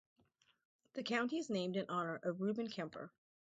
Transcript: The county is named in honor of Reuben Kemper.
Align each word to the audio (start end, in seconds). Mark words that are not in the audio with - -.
The 0.93 1.03
county 1.03 1.37
is 1.37 1.51
named 1.51 1.77
in 1.77 1.85
honor 1.87 2.15
of 2.23 2.41
Reuben 2.41 2.69
Kemper. 2.71 3.11